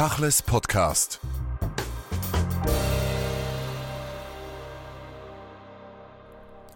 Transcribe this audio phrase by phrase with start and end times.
[0.00, 1.20] Tachles Podcast.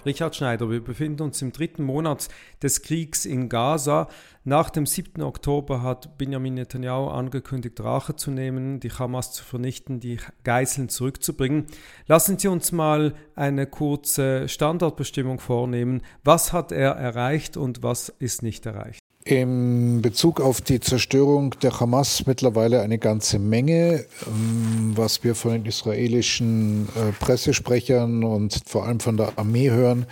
[0.04, 2.29] Richard Schneider, wir befinden uns im dritten Monat
[2.63, 4.08] des Kriegs in Gaza.
[4.45, 5.23] Nach dem 7.
[5.23, 11.64] Oktober hat Benjamin Netanyahu angekündigt, Rache zu nehmen, die Hamas zu vernichten, die Geiseln zurückzubringen.
[12.06, 16.02] Lassen Sie uns mal eine kurze Standortbestimmung vornehmen.
[16.25, 19.04] Was hat er erreicht und was ist nicht erreicht?
[19.27, 25.52] In Bezug auf die Zerstörung der Hamas mittlerweile eine ganze Menge, ähm, was wir von
[25.52, 30.05] den israelischen äh, Pressesprechern und vor allem von der Armee hören,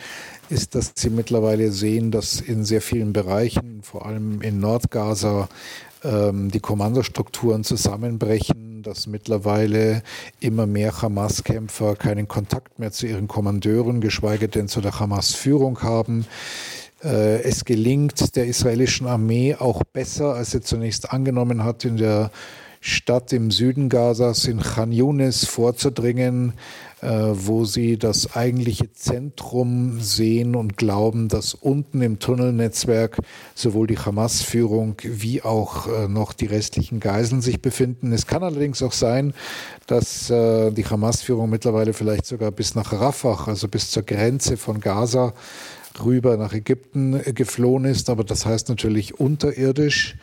[0.48, 5.51] ist, dass sie mittlerweile sehen, dass in sehr vielen Bereichen, vor allem in Nordgaza,
[6.05, 10.03] ähm, die Kommandostrukturen zusammenbrechen, dass mittlerweile
[10.41, 16.25] immer mehr Hamas-Kämpfer keinen Kontakt mehr zu ihren Kommandeuren, geschweige denn zu der Hamas-Führung haben
[17.02, 22.30] es gelingt der israelischen Armee auch besser, als sie zunächst angenommen hat, in der
[22.84, 26.55] Stadt im Süden Gazas, in Khan Yunis, vorzudringen,
[27.00, 33.19] äh, wo sie das eigentliche Zentrum sehen und glauben, dass unten im Tunnelnetzwerk
[33.55, 38.12] sowohl die Hamas-Führung wie auch äh, noch die restlichen Geiseln sich befinden.
[38.12, 39.33] Es kann allerdings auch sein,
[39.87, 45.34] dass die Hamas-Führung mittlerweile vielleicht sogar bis nach Rafah, also bis zur Grenze von Gaza,
[46.05, 50.17] rüber nach Ägypten geflohen ist, aber das heißt natürlich unterirdisch.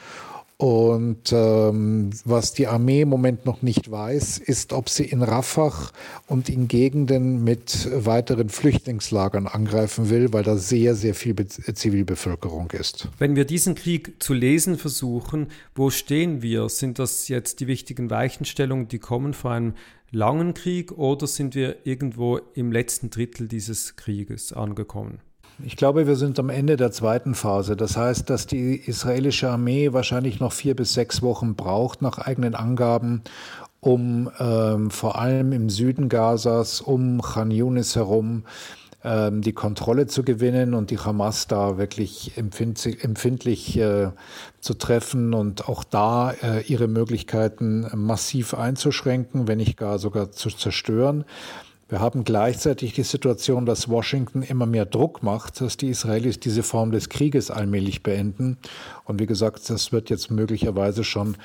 [0.61, 5.89] Und ähm, was die Armee im Moment noch nicht weiß, ist, ob sie in Rafah
[6.27, 12.71] und in Gegenden mit weiteren Flüchtlingslagern angreifen will, weil da sehr, sehr viel Be Zivilbevölkerung
[12.71, 13.07] ist.
[13.19, 16.67] Wenn wir diesen Krieg zu lesen versuchen, wo stehen wir?
[16.67, 19.75] Sind das jetzt die wichtigen Weichenstellungen, die kommen vor einem
[20.11, 25.21] langen Krieg oder sind wir irgendwo im letzten Drittel dieses Krieges angekommen?
[25.65, 27.75] Ich glaube, wir sind am Ende der zweiten Phase.
[27.75, 32.55] Das heißt, dass die israelische Armee wahrscheinlich noch vier bis sechs Wochen braucht, nach eigenen
[32.55, 33.23] Angaben,
[33.81, 38.43] um ähm, vor allem im Süden Gazas, um Khan Yunis herum,
[39.03, 44.11] ähm, die Kontrolle zu gewinnen und die Hamas da wirklich empfindlich, empfindlich äh,
[44.61, 50.49] zu treffen und auch da äh, ihre Möglichkeiten massiv einzuschränken, wenn nicht gar sogar zu
[50.49, 51.25] zerstören.
[51.89, 56.61] Wir haben gleichzeitig die Situation, dass Washington immer mehr Druck macht, dass die Israelis diese
[56.61, 58.57] Form des Krieges allmählich beenden.
[59.05, 61.35] Und wie gesagt, das wird jetzt möglicherweise schon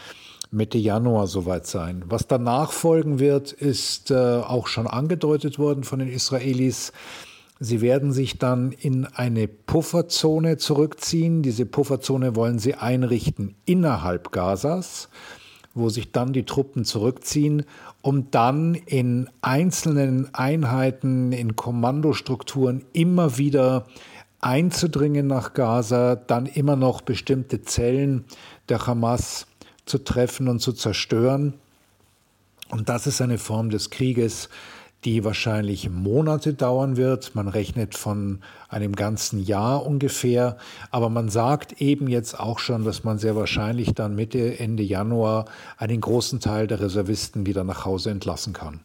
[0.50, 2.04] Mitte Januar soweit sein.
[2.08, 6.92] Was danach folgen wird, ist äh, auch schon angedeutet worden von den Israelis.
[7.58, 11.42] Sie werden sich dann in eine Pufferzone zurückziehen.
[11.42, 15.08] Diese Pufferzone wollen sie einrichten innerhalb Gazas
[15.74, 17.64] wo sich dann die Truppen zurückziehen,
[18.00, 23.86] um dann in einzelnen Einheiten, in Kommandostrukturen immer wieder
[24.40, 28.24] einzudringen nach Gaza, dann immer noch bestimmte Zellen
[28.68, 29.46] der Hamas
[29.86, 31.54] zu treffen und zu zerstören.
[32.70, 34.48] Und das ist eine Form des Krieges,
[35.04, 37.34] die wahrscheinlich Monate dauern wird.
[37.34, 40.56] Man rechnet von einem ganzen Jahr ungefähr.
[40.90, 45.44] Aber man sagt eben jetzt auch schon, dass man sehr wahrscheinlich dann Mitte, Ende Januar
[45.76, 48.80] einen großen Teil der Reservisten wieder nach Hause entlassen kann.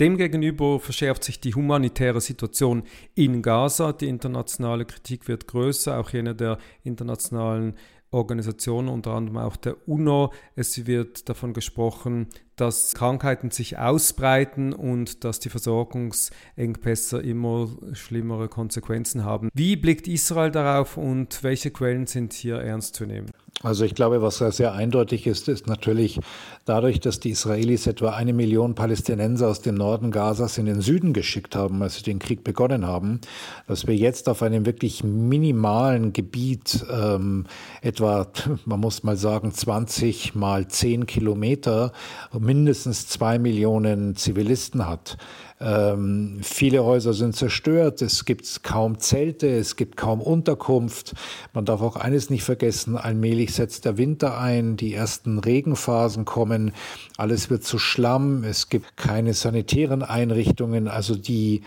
[0.00, 3.92] Demgegenüber verschärft sich die humanitäre Situation in Gaza.
[3.92, 7.74] Die internationale Kritik wird größer, auch jene der internationalen
[8.10, 10.32] Organisationen, unter anderem auch der UNO.
[10.56, 19.24] Es wird davon gesprochen, dass Krankheiten sich ausbreiten und dass die Versorgungsengpässe immer schlimmere Konsequenzen
[19.24, 19.48] haben.
[19.54, 23.30] Wie blickt Israel darauf und welche Quellen sind hier ernst zu nehmen?
[23.62, 26.18] Also ich glaube, was sehr eindeutig ist, ist natürlich
[26.64, 31.12] dadurch, dass die Israelis etwa eine Million Palästinenser aus dem Norden Gazas in den Süden
[31.12, 33.20] geschickt haben, als sie den Krieg begonnen haben,
[33.66, 37.44] dass wir jetzt auf einem wirklich minimalen Gebiet ähm,
[37.82, 38.28] etwa,
[38.64, 41.92] man muss mal sagen, 20 mal 10 Kilometer
[42.38, 45.18] mindestens zwei Millionen Zivilisten hat.
[45.62, 51.14] Ähm, viele Häuser sind zerstört, es gibt kaum Zelte, es gibt kaum Unterkunft.
[51.52, 56.72] Man darf auch eines nicht vergessen, allmählich setzt der Winter ein, die ersten Regenphasen kommen,
[57.18, 61.62] alles wird zu Schlamm, es gibt keine sanitären Einrichtungen, also die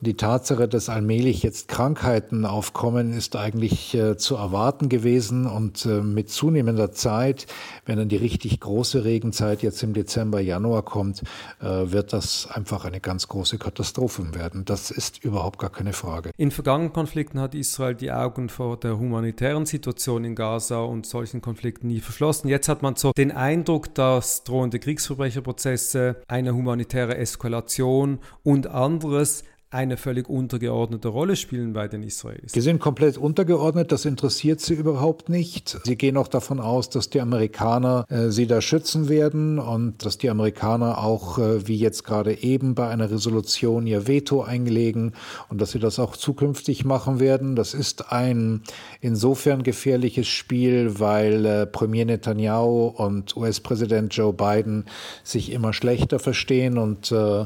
[0.00, 5.46] die Tatsache, dass allmählich jetzt Krankheiten aufkommen, ist eigentlich äh, zu erwarten gewesen.
[5.46, 7.46] Und äh, mit zunehmender Zeit,
[7.86, 11.22] wenn dann die richtig große Regenzeit jetzt im Dezember, Januar kommt,
[11.60, 14.64] äh, wird das einfach eine ganz große Katastrophe werden.
[14.66, 16.30] Das ist überhaupt gar keine Frage.
[16.36, 21.40] In vergangenen Konflikten hat Israel die Augen vor der humanitären Situation in Gaza und solchen
[21.40, 22.48] Konflikten nie verschlossen.
[22.48, 29.44] Jetzt hat man so den Eindruck, dass drohende Kriegsverbrecherprozesse, eine humanitäre Eskalation und anderes
[29.76, 32.52] eine völlig untergeordnete Rolle spielen bei den Israelis.
[32.52, 35.78] Sie sind komplett untergeordnet, das interessiert sie überhaupt nicht.
[35.84, 40.16] Sie gehen auch davon aus, dass die Amerikaner äh, sie da schützen werden und dass
[40.16, 45.12] die Amerikaner auch, äh, wie jetzt gerade eben bei einer Resolution, ihr Veto einlegen
[45.50, 47.54] und dass sie das auch zukünftig machen werden.
[47.54, 48.62] Das ist ein
[49.02, 54.86] insofern gefährliches Spiel, weil äh, Premier Netanyahu und US-Präsident Joe Biden
[55.22, 57.44] sich immer schlechter verstehen und äh,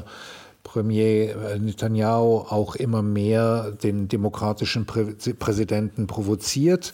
[0.71, 6.93] Premier äh, Netanyahu auch immer mehr den demokratischen Prä Präsidenten provoziert.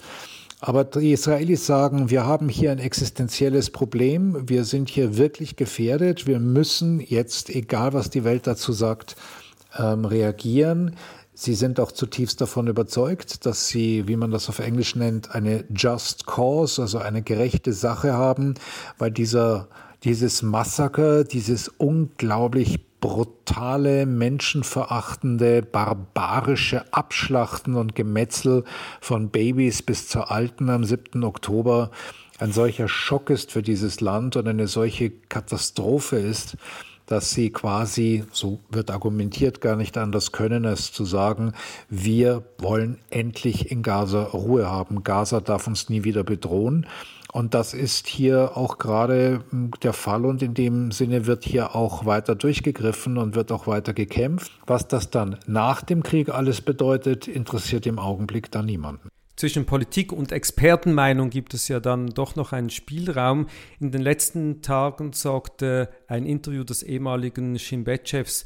[0.60, 6.26] Aber die Israelis sagen, wir haben hier ein existenzielles Problem, wir sind hier wirklich gefährdet,
[6.26, 9.16] wir müssen jetzt, egal was die Welt dazu sagt,
[9.78, 10.96] ähm, reagieren.
[11.36, 15.66] Sie sind auch zutiefst davon überzeugt, dass sie, wie man das auf Englisch nennt, eine
[15.70, 18.56] Just Cause, also eine gerechte Sache haben,
[18.98, 19.68] weil dieser,
[20.04, 28.66] dieses Massaker, dieses unglaublich brutale, menschenverachtende, barbarische Abschlachten und Gemetzel
[29.00, 31.24] von Babys bis zur Alten am 7.
[31.24, 31.92] Oktober
[32.38, 36.58] ein solcher Schock ist für dieses Land und eine solche Katastrophe ist,
[37.06, 41.54] dass sie quasi, so wird argumentiert, gar nicht anders können, als zu sagen,
[41.90, 45.04] wir wollen endlich in Gaza Ruhe haben.
[45.04, 46.86] Gaza darf uns nie wieder bedrohen.
[47.32, 51.76] Und das ist hier auch gerade hm, der Fall und in dem Sinne wird hier
[51.76, 54.52] auch weiter durchgegriffen und wird auch weiter gekämpft.
[54.66, 59.10] Was das dann nach dem Krieg alles bedeutet, interessiert im Augenblick da niemanden.
[59.38, 63.46] Zwischen Politik und Expertenmeinung gibt es ja dann doch noch einen Spielraum.
[63.80, 68.46] In den letzten Tagen sorgte ein Interview des ehemaligen Shin Bet-Chefs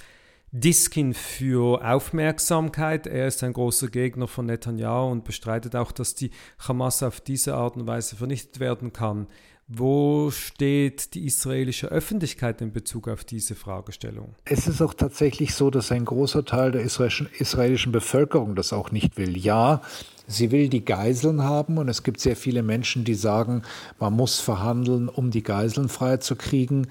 [0.53, 3.07] Diskin für Aufmerksamkeit.
[3.07, 7.55] Er ist ein großer Gegner von Netanyahu und bestreitet auch, dass die Hamas auf diese
[7.55, 9.27] Art und Weise vernichtet werden kann.
[9.73, 14.35] Wo steht die israelische Öffentlichkeit in Bezug auf diese Fragestellung?
[14.43, 19.15] Es ist auch tatsächlich so, dass ein großer Teil der israelischen Bevölkerung das auch nicht
[19.15, 19.37] will.
[19.37, 19.81] Ja,
[20.27, 23.61] sie will die Geiseln haben und es gibt sehr viele Menschen, die sagen,
[23.97, 26.87] man muss verhandeln, um die Geiseln freizukriegen.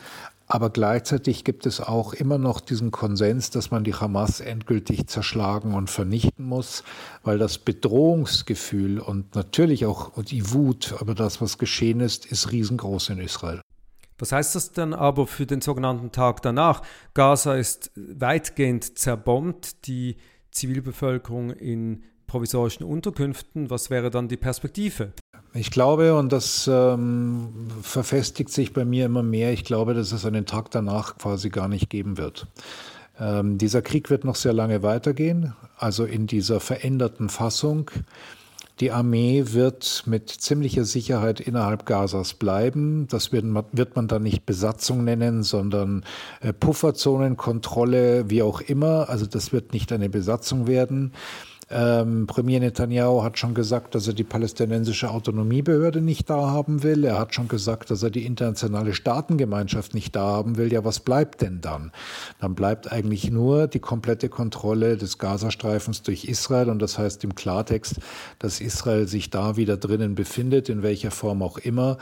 [0.53, 5.75] Aber gleichzeitig gibt es auch immer noch diesen Konsens, dass man die Hamas endgültig zerschlagen
[5.75, 6.83] und vernichten muss,
[7.23, 13.11] weil das Bedrohungsgefühl und natürlich auch die Wut über das, was geschehen ist, ist riesengroß
[13.11, 13.61] in Israel.
[14.19, 16.83] Was heißt das dann aber für den sogenannten Tag danach?
[17.15, 20.17] Gaza ist weitgehend zerbombt, die
[20.51, 23.71] Zivilbevölkerung in provisorischen Unterkünften.
[23.71, 25.13] Was wäre dann die Perspektive?
[25.53, 27.49] Ich glaube, und das ähm,
[27.83, 31.67] verfestigt sich bei mir immer mehr, ich glaube, dass es einen Tag danach quasi gar
[31.67, 32.47] nicht geben wird.
[33.19, 37.91] Ähm, dieser Krieg wird noch sehr lange weitergehen, also in dieser veränderten Fassung.
[38.79, 43.09] Die Armee wird mit ziemlicher Sicherheit innerhalb Gazas bleiben.
[43.09, 46.03] Das wird man, wird man dann nicht Besatzung nennen, sondern
[46.41, 49.11] äh, Pufferzonenkontrolle, wie auch immer.
[49.11, 51.13] Also das wird nicht eine Besatzung werden.
[51.73, 57.05] Ähm, Premier Netanyahu hat schon gesagt, dass er die palästinensische Autonomiebehörde nicht da haben will.
[57.05, 60.73] Er hat schon gesagt, dass er die internationale Staatengemeinschaft nicht da haben will.
[60.73, 61.93] Ja, was bleibt denn dann?
[62.41, 66.71] Dann bleibt eigentlich nur die komplette Kontrolle des Gazastreifens durch Israel.
[66.71, 68.01] Und das heißt im Klartext,
[68.41, 71.99] dass Israel sich da wieder drinnen befindet, in welcher Form auch immer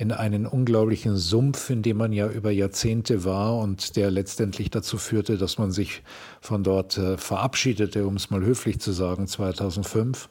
[0.00, 4.96] in einen unglaublichen Sumpf, in dem man ja über Jahrzehnte war und der letztendlich dazu
[4.96, 6.02] führte, dass man sich
[6.40, 10.30] von dort äh, verabschiedete, um es mal höflich zu sagen, 2005.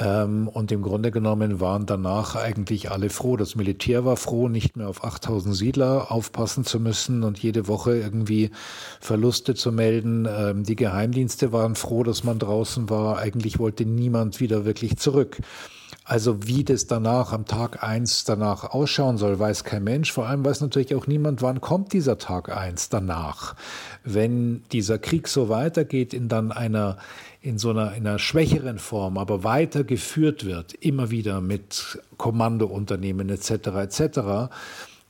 [0.00, 3.36] Ähm, und im Grunde genommen waren danach eigentlich alle froh.
[3.36, 7.96] Das Militär war froh, nicht mehr auf 8000 Siedler aufpassen zu müssen und jede Woche
[7.96, 8.50] irgendwie
[9.00, 10.26] Verluste zu melden.
[10.28, 13.18] Ähm, die Geheimdienste waren froh, dass man draußen war.
[13.18, 15.38] Eigentlich wollte niemand wieder wirklich zurück.
[16.08, 20.10] Also wie das danach am Tag eins danach ausschauen soll, weiß kein Mensch.
[20.10, 23.54] Vor allem weiß natürlich auch niemand, wann kommt dieser Tag eins danach.
[24.04, 26.96] Wenn dieser Krieg so weitergeht in dann einer
[27.42, 33.28] in so einer, in einer schwächeren Form, aber weiter geführt wird, immer wieder mit Kommandounternehmen
[33.28, 33.50] etc.
[33.50, 34.50] etc.,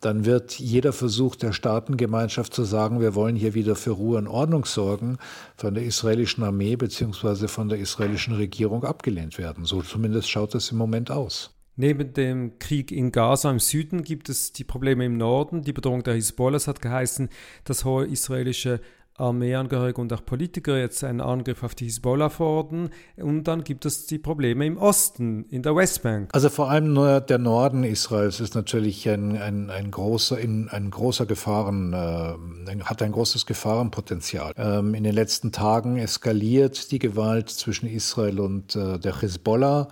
[0.01, 4.29] dann wird jeder Versuch der Staatengemeinschaft zu sagen, wir wollen hier wieder für Ruhe und
[4.29, 5.19] Ordnung sorgen,
[5.57, 7.49] von der israelischen Armee bzw.
[7.49, 9.65] von der israelischen Regierung abgelehnt werden.
[9.65, 11.55] So zumindest schaut es im Moment aus.
[11.81, 15.63] Neben dem Krieg in Gaza im Süden gibt es die Probleme im Norden.
[15.63, 17.29] Die Bedrohung der Hisbollah hat geheißen,
[17.63, 18.81] dass hohe israelische
[19.19, 22.91] Armeeangehörige und auch Politiker jetzt einen Angriff auf die Hisbollah fordern.
[23.17, 26.31] Und dann gibt es die Probleme im Osten, in der Westbank.
[26.33, 31.93] Also vor allem der Norden Israels ist natürlich ein, ein, ein großer, ein großer Gefahren,
[31.93, 34.53] äh, hat ein großes Gefahrenpotenzial.
[34.57, 39.89] Ähm, in den letzten Tagen eskaliert die Gewalt zwischen Israel und äh, der Hisbollah.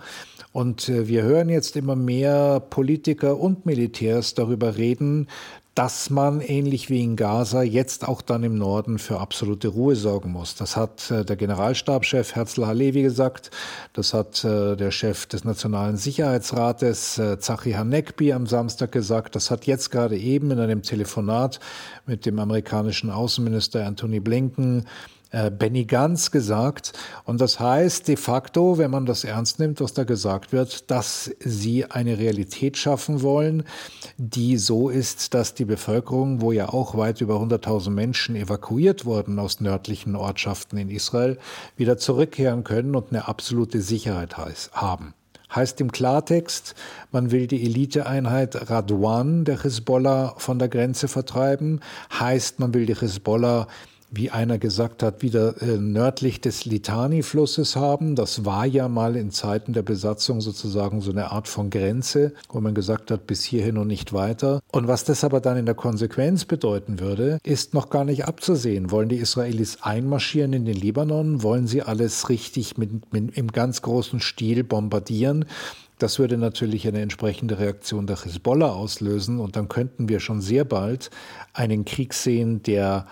[0.53, 5.27] Und äh, wir hören jetzt immer mehr Politiker und Militärs darüber reden,
[5.77, 10.31] dass man ähnlich wie in Gaza jetzt auch dann im Norden für absolute Ruhe sorgen
[10.31, 10.55] muss.
[10.55, 13.51] Das hat äh, der Generalstabschef Herzl Halevi gesagt,
[13.93, 19.51] das hat äh, der Chef des Nationalen Sicherheitsrates äh, Zachi Hanekbi am Samstag gesagt, das
[19.51, 21.59] hat jetzt gerade eben in einem Telefonat
[22.07, 24.87] mit dem amerikanischen Außenminister Anthony Blinken
[25.31, 26.93] äh, Benny Gantz gesagt.
[27.25, 31.31] Und das heißt de facto, wenn man das ernst nimmt, was da gesagt wird, dass
[31.39, 33.63] sie eine Realität schaffen wollen,
[34.17, 39.39] die so ist, dass die Bevölkerung, wo ja auch weit über 100.000 Menschen evakuiert wurden
[39.39, 41.37] aus nördlichen Ortschaften in Israel,
[41.75, 45.13] wieder zurückkehren können und eine absolute Sicherheit haben.
[45.53, 46.75] Heißt im Klartext,
[47.11, 51.79] man will die Eliteeinheit Radwan der Hisbollah von der Grenze vertreiben,
[52.19, 53.67] heißt, man will die Hisbollah
[54.09, 58.15] wie einer gesagt hat, wieder äh, nördlich des Litani-Flusses haben.
[58.15, 62.61] Das war ja mal in Zeiten der Besatzung sozusagen so eine Art von Grenze, wo
[62.61, 64.61] man gesagt hat, bis hierhin und nicht weiter.
[64.71, 68.91] Und was das aber dann in der Konsequenz bedeuten würde, ist noch gar nicht abzusehen.
[68.91, 71.43] Wollen die Israelis einmarschieren in den Libanon?
[71.43, 75.45] Wollen sie alles richtig mit, mit im ganz großen Stil bombardieren?
[75.99, 80.63] Das würde natürlich eine entsprechende Reaktion der Hisbollah auslösen und dann könnten wir schon sehr
[80.63, 81.09] bald
[81.53, 83.07] einen Krieg sehen, der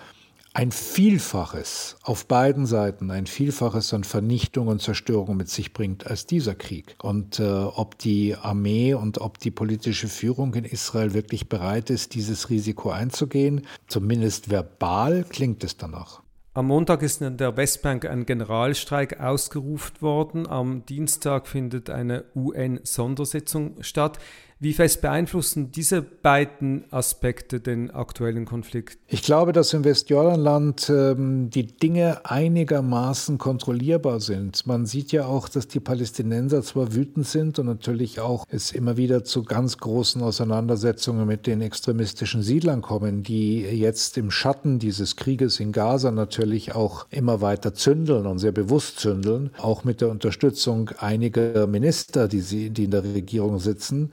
[0.56, 6.24] ein Vielfaches auf beiden Seiten, ein Vielfaches an Vernichtung und Zerstörung mit sich bringt als
[6.24, 6.96] dieser Krieg.
[7.02, 12.14] Und äh, ob die Armee und ob die politische Führung in Israel wirklich bereit ist,
[12.14, 16.22] dieses Risiko einzugehen, zumindest verbal klingt es danach.
[16.54, 20.48] Am Montag ist in der Westbank ein Generalstreik ausgerufen worden.
[20.48, 24.18] Am Dienstag findet eine UN-Sondersitzung statt.
[24.58, 28.98] Wie fest beeinflussen diese beiden Aspekte den aktuellen Konflikt?
[29.06, 34.66] Ich glaube, dass im Westjordanland ähm, die Dinge einigermaßen kontrollierbar sind.
[34.66, 38.96] Man sieht ja auch, dass die Palästinenser zwar wütend sind und natürlich auch es immer
[38.96, 45.16] wieder zu ganz großen Auseinandersetzungen mit den extremistischen Siedlern kommen, die jetzt im Schatten dieses
[45.16, 50.08] Krieges in Gaza natürlich auch immer weiter zündeln und sehr bewusst zündeln, auch mit der
[50.08, 54.12] Unterstützung einiger Minister, die, sie, die in der Regierung sitzen.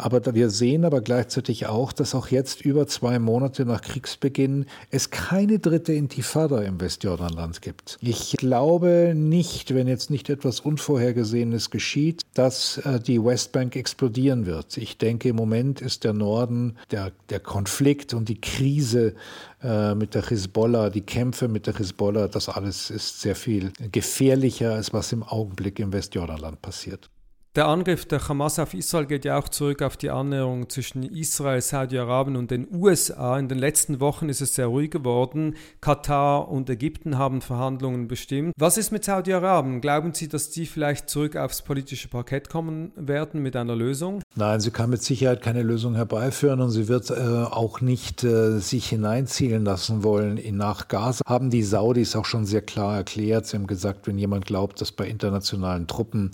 [0.00, 5.10] Aber wir sehen aber gleichzeitig auch, dass auch jetzt über zwei Monate nach Kriegsbeginn es
[5.10, 7.98] keine dritte Intifada im Westjordanland gibt.
[8.00, 14.78] Ich glaube nicht, wenn jetzt nicht etwas Unvorhergesehenes geschieht, dass äh, die Westbank explodieren wird.
[14.78, 19.14] Ich denke, im Moment ist der Norden, der, der Konflikt und die Krise
[19.62, 24.72] äh, mit der Hisbollah, die Kämpfe mit der Hisbollah, das alles ist sehr viel gefährlicher,
[24.74, 27.10] als was im Augenblick im Westjordanland passiert.
[27.56, 31.60] Der Angriff der Hamas auf Israel geht ja auch zurück auf die Annäherung zwischen Israel,
[31.60, 33.36] Saudi-Arabien und den USA.
[33.40, 35.56] In den letzten Wochen ist es sehr ruhig geworden.
[35.80, 38.52] Katar und Ägypten haben Verhandlungen bestimmt.
[38.56, 39.80] Was ist mit Saudi-Arabien?
[39.80, 44.22] Glauben Sie, dass die vielleicht zurück aufs politische Parkett kommen werden mit einer Lösung?
[44.36, 48.60] Nein, sie kann mit Sicherheit keine Lösung herbeiführen und sie wird äh, auch nicht äh,
[48.60, 51.24] sich hineinzielen lassen wollen in nach Gaza.
[51.26, 53.46] Haben die Saudis auch schon sehr klar erklärt.
[53.46, 56.30] Sie haben gesagt, wenn jemand glaubt, dass bei internationalen Truppen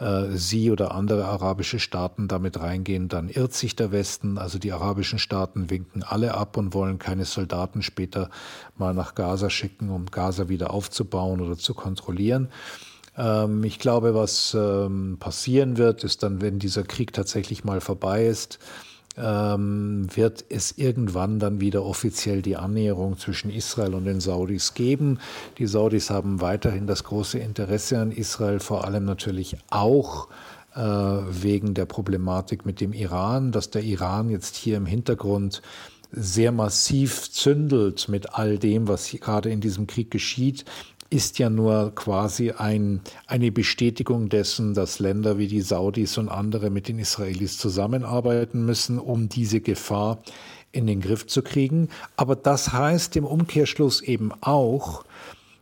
[0.00, 4.38] äh, sie oder andere arabische Staaten damit reingehen, dann irrt sich der Westen.
[4.38, 8.28] Also die arabischen Staaten winken alle ab und wollen keine Soldaten später
[8.76, 12.48] mal nach Gaza schicken, um Gaza wieder aufzubauen oder zu kontrollieren.
[13.16, 18.26] Ähm, ich glaube, was ähm, passieren wird, ist dann, wenn dieser Krieg tatsächlich mal vorbei
[18.26, 18.58] ist,
[19.18, 25.18] ähm, wird es irgendwann dann wieder offiziell die Annäherung zwischen Israel und den Saudis geben.
[25.58, 30.28] Die Saudis haben weiterhin das große Interesse an Israel, vor allem natürlich auch
[30.74, 35.62] äh, wegen der Problematik mit dem Iran, dass der Iran jetzt hier im Hintergrund
[36.12, 40.64] sehr massiv zündelt mit all dem, was gerade in diesem Krieg geschieht
[41.10, 46.70] ist ja nur quasi ein, eine Bestätigung dessen, dass Länder wie die Saudis und andere
[46.70, 50.18] mit den Israelis zusammenarbeiten müssen, um diese Gefahr
[50.72, 51.88] in den Griff zu kriegen.
[52.16, 55.04] Aber das heißt im Umkehrschluss eben auch,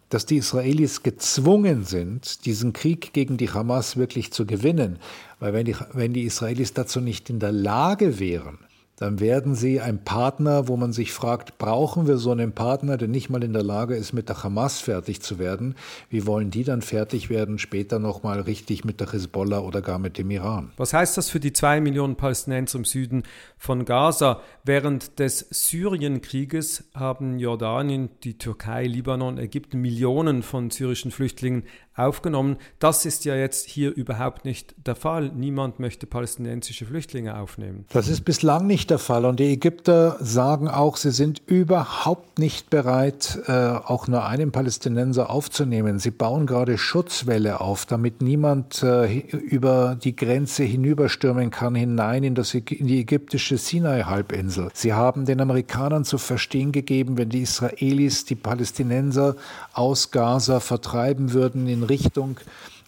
[0.08, 4.98] dass die Israelis gezwungen sind, diesen Krieg gegen die Hamas wirklich zu gewinnen.
[5.40, 8.58] Weil wenn die, wenn die Israelis dazu nicht in der Lage wären,
[8.96, 13.08] dann werden sie ein Partner, wo man sich fragt, brauchen wir so einen Partner, der
[13.08, 15.74] nicht mal in der Lage ist, mit der Hamas fertig zu werden?
[16.10, 20.16] Wie wollen die dann fertig werden, später nochmal richtig mit der Hezbollah oder gar mit
[20.16, 20.72] dem Iran?
[20.76, 23.24] Was heißt das für die zwei Millionen Palästinenser im Süden
[23.58, 24.40] von Gaza?
[24.62, 31.64] Während des Syrienkrieges haben Jordanien, die Türkei, Libanon, Ägypten Millionen von syrischen Flüchtlingen
[31.96, 32.56] aufgenommen.
[32.78, 35.30] Das ist ja jetzt hier überhaupt nicht der Fall.
[35.34, 37.84] Niemand möchte palästinensische Flüchtlinge aufnehmen.
[37.90, 39.24] Das ist bislang nicht der Fall.
[39.24, 45.30] Und die Ägypter sagen auch, sie sind überhaupt nicht bereit, äh, auch nur einen Palästinenser
[45.30, 45.98] aufzunehmen.
[46.00, 52.34] Sie bauen gerade Schutzwelle auf, damit niemand äh, über die Grenze hinüberstürmen kann, hinein in,
[52.34, 54.70] das, in die ägyptische Sinai-Halbinsel.
[54.74, 59.36] Sie haben den Amerikanern zu verstehen gegeben, wenn die Israelis die Palästinenser
[59.72, 62.38] aus Gaza vertreiben würden in Richtung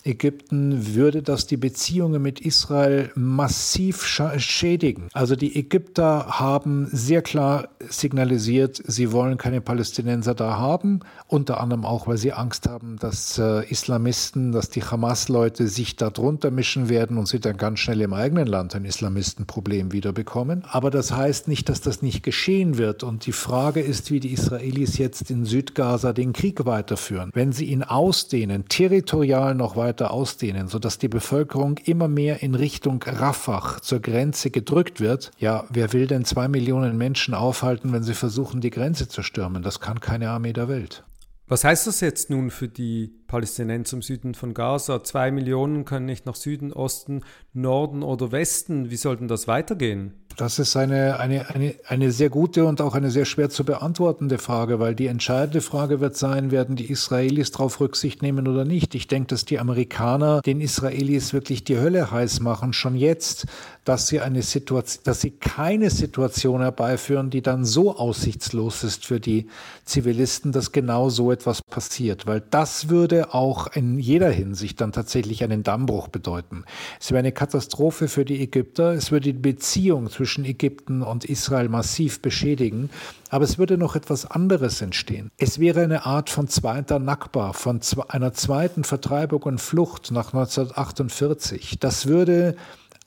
[0.07, 5.09] Ägypten würde das die Beziehungen mit Israel massiv schädigen.
[5.13, 11.85] Also die Ägypter haben sehr klar signalisiert, sie wollen keine Palästinenser da haben, unter anderem
[11.85, 16.89] auch, weil sie Angst haben, dass äh, Islamisten, dass die Hamas-Leute sich da drunter mischen
[16.89, 20.63] werden und sie dann ganz schnell im eigenen Land ein Islamistenproblem wieder bekommen.
[20.71, 23.03] Aber das heißt nicht, dass das nicht geschehen wird.
[23.03, 27.31] Und die Frage ist, wie die Israelis jetzt in Südgaza den Krieg weiterführen.
[27.35, 32.55] Wenn sie ihn ausdehnen, territorial noch weiter weiter ausdehnen, sodass die Bevölkerung immer mehr in
[32.55, 35.31] Richtung Rafah zur Grenze gedrückt wird.
[35.39, 39.63] Ja, wer will denn zwei Millionen Menschen aufhalten, wenn sie versuchen, die Grenze zu stürmen?
[39.63, 41.03] Das kann keine Armee der Welt.
[41.49, 45.03] Was heißt das jetzt nun für die Palästinenser im Süden von Gaza?
[45.03, 47.23] Zwei Millionen können nicht nach Süden, Osten,
[47.55, 48.91] Norden oder Westen.
[48.91, 50.13] Wie soll denn das weitergehen?
[50.37, 54.37] Das ist eine, eine, eine, eine sehr gute und auch eine sehr schwer zu beantwortende
[54.37, 58.95] Frage, weil die entscheidende Frage wird sein, werden die Israelis darauf Rücksicht nehmen oder nicht.
[58.95, 63.47] Ich denke, dass die Amerikaner den Israelis wirklich die Hölle heiß machen, schon jetzt,
[63.87, 69.21] dass sie eine Situation, dass sie keine Situation herbeiführen, die dann so aussichtslos ist für
[69.21, 69.47] die
[69.87, 75.43] Zivilisten, dass genau so etwas passiert, weil das würde auch in jeder Hinsicht dann tatsächlich
[75.45, 76.65] einen Dammbruch bedeuten.
[77.01, 81.25] Es wäre eine Katastrophe für die Ägypter, es würde die Beziehung zwischen zwischen Ägypten und
[81.25, 82.91] Israel massiv beschädigen.
[83.31, 85.31] Aber es würde noch etwas anderes entstehen.
[85.39, 87.79] Es wäre eine Art von zweiter Nakba, von
[88.09, 91.79] einer zweiten Vertreibung und Flucht nach 1948.
[91.79, 92.57] Das würde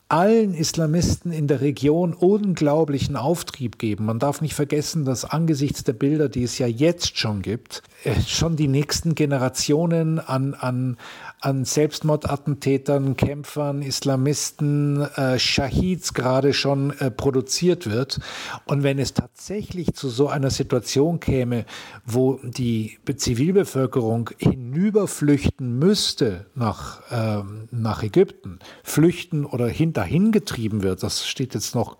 [0.09, 4.05] allen Islamisten in der Region unglaublichen Auftrieb geben.
[4.05, 8.19] Man darf nicht vergessen, dass angesichts der Bilder, die es ja jetzt schon gibt, äh,
[8.21, 10.97] schon die nächsten Generationen an, an,
[11.41, 18.19] an Selbstmordattentätern, Kämpfern, Islamisten, äh, Shahids gerade schon äh, produziert wird.
[18.65, 21.65] Und wenn es tatsächlich zu so einer Situation käme,
[22.05, 29.67] wo die Zivilbevölkerung hinüberflüchten müsste nach, ähm, nach Ägypten, flüchten oder
[29.99, 31.97] dahin getrieben wird, das steht jetzt noch,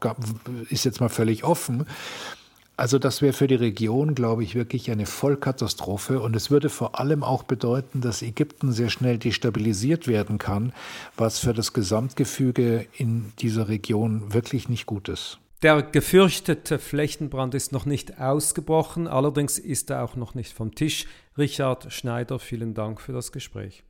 [0.70, 1.86] ist jetzt mal völlig offen,
[2.80, 6.22] also das wäre für die Region, glaube ich, wirklich eine Vollkatastrophe.
[6.22, 10.72] Und es würde vor allem auch bedeuten, dass Ägypten sehr schnell destabilisiert werden kann,
[11.18, 15.40] was für das Gesamtgefüge in dieser Region wirklich nicht gut ist.
[15.62, 21.06] Der gefürchtete Flächenbrand ist noch nicht ausgebrochen, allerdings ist er auch noch nicht vom Tisch.
[21.38, 23.84] Richard Schneider, vielen Dank für das Gespräch.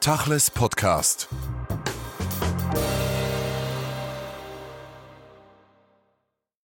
[0.00, 1.28] Tachles Podcast.